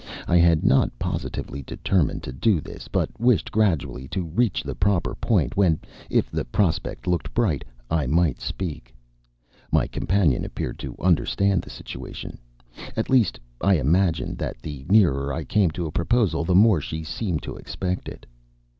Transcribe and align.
I 0.27 0.37
had 0.37 0.63
not 0.65 0.91
positively 0.97 1.61
determined 1.61 2.23
to 2.23 2.31
do 2.33 2.59
this, 2.59 2.87
but 2.87 3.11
wished 3.19 3.51
gradually 3.51 4.07
to 4.07 4.25
reach 4.25 4.63
the 4.63 4.73
proper 4.73 5.13
point, 5.13 5.55
when, 5.55 5.79
if 6.09 6.31
the 6.31 6.43
prospect 6.43 7.05
looked 7.05 7.31
bright, 7.35 7.63
I 7.87 8.07
might 8.07 8.41
speak. 8.41 8.95
My 9.71 9.85
companion 9.85 10.43
appeared 10.43 10.79
to 10.79 10.95
understand 10.97 11.61
the 11.61 11.69
situation 11.69 12.39
at 12.97 13.11
least, 13.11 13.39
I 13.61 13.75
imagined 13.77 14.39
that 14.39 14.57
the 14.59 14.87
nearer 14.89 15.31
I 15.31 15.43
came 15.43 15.69
to 15.69 15.85
a 15.85 15.91
proposal 15.91 16.43
the 16.43 16.55
more 16.55 16.81
she 16.81 17.03
seemed 17.03 17.43
to 17.43 17.55
expect 17.55 18.09
it. 18.09 18.25